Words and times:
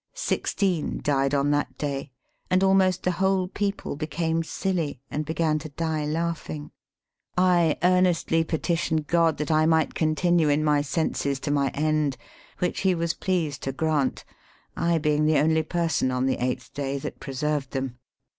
Sixteen 0.15 0.99
died 1.03 1.35
on 1.35 1.51
that 1.51 1.77
day, 1.77 2.09
and 2.49 2.63
almost 2.63 3.03
the 3.03 3.11
whole 3.11 3.47
people 3.47 3.95
became 3.95 4.41
silly, 4.41 4.99
and 5.11 5.25
began 5.25 5.59
to 5.59 5.69
die 5.69 6.07
laughiug. 6.07 6.71
I 7.37 7.77
earnestly 7.83 8.43
petitioned 8.43 9.05
God 9.05 9.37
that 9.37 9.51
I 9.51 9.67
might 9.67 9.93
continue 9.93 10.49
in 10.49 10.63
my 10.63 10.81
senses 10.81 11.39
to 11.41 11.51
my 11.51 11.67
end, 11.75 12.17
which 12.57 12.79
He 12.79 12.95
was 12.95 13.13
pleased 13.13 13.61
to 13.61 13.71
grant: 13.71 14.25
I 14.75 14.97
being 14.97 15.27
the 15.27 15.37
only 15.37 15.61
person 15.61 16.09
on 16.09 16.25
the 16.25 16.43
eighth 16.43 16.73
day 16.73 16.97
that 16.97 17.19
preserved 17.19 17.69
them. 17.69 17.99